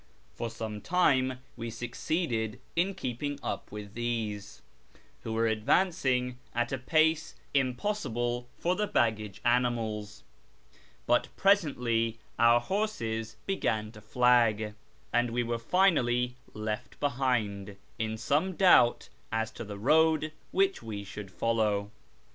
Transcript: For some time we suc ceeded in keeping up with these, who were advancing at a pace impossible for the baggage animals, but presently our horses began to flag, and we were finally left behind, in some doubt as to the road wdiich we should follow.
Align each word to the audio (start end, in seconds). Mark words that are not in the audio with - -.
For 0.33 0.49
some 0.49 0.81
time 0.81 1.37
we 1.55 1.69
suc 1.69 1.91
ceeded 1.91 2.57
in 2.75 2.95
keeping 2.95 3.39
up 3.43 3.71
with 3.71 3.93
these, 3.93 4.63
who 5.21 5.31
were 5.31 5.45
advancing 5.45 6.39
at 6.55 6.71
a 6.71 6.79
pace 6.79 7.35
impossible 7.53 8.47
for 8.57 8.75
the 8.75 8.87
baggage 8.87 9.41
animals, 9.45 10.23
but 11.05 11.27
presently 11.37 12.17
our 12.39 12.59
horses 12.59 13.35
began 13.45 13.91
to 13.91 14.01
flag, 14.01 14.73
and 15.13 15.29
we 15.29 15.43
were 15.43 15.59
finally 15.59 16.35
left 16.55 16.99
behind, 16.99 17.77
in 17.99 18.17
some 18.17 18.53
doubt 18.53 19.09
as 19.31 19.51
to 19.51 19.63
the 19.63 19.77
road 19.77 20.31
wdiich 20.51 20.81
we 20.81 21.03
should 21.03 21.29
follow. 21.29 21.91